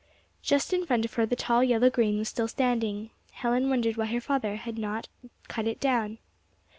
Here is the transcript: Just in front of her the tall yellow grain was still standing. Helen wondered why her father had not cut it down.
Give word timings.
Just 0.41 0.73
in 0.73 0.83
front 0.83 1.05
of 1.05 1.13
her 1.13 1.27
the 1.27 1.35
tall 1.35 1.63
yellow 1.63 1.91
grain 1.91 2.17
was 2.17 2.27
still 2.27 2.47
standing. 2.47 3.11
Helen 3.33 3.69
wondered 3.69 3.97
why 3.97 4.07
her 4.07 4.19
father 4.19 4.55
had 4.55 4.79
not 4.79 5.07
cut 5.47 5.67
it 5.67 5.79
down. 5.79 6.17